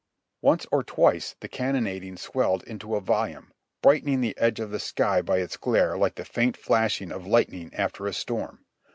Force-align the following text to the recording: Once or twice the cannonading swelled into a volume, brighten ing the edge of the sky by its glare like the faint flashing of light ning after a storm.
Once 0.41 0.65
or 0.71 0.81
twice 0.83 1.35
the 1.41 1.47
cannonading 1.47 2.17
swelled 2.17 2.63
into 2.63 2.95
a 2.95 2.99
volume, 2.99 3.51
brighten 3.83 4.09
ing 4.09 4.19
the 4.21 4.35
edge 4.35 4.59
of 4.59 4.71
the 4.71 4.79
sky 4.79 5.21
by 5.21 5.37
its 5.37 5.57
glare 5.57 5.95
like 5.95 6.15
the 6.15 6.25
faint 6.25 6.57
flashing 6.57 7.11
of 7.11 7.27
light 7.27 7.51
ning 7.51 7.71
after 7.75 8.07
a 8.07 8.13
storm. 8.15 8.65